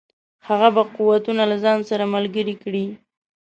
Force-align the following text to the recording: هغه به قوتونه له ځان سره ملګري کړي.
هغه 0.47 0.67
به 0.75 0.83
قوتونه 0.95 1.43
له 1.51 1.57
ځان 1.63 1.79
سره 1.89 2.05
ملګري 2.15 2.55
کړي. 2.63 2.85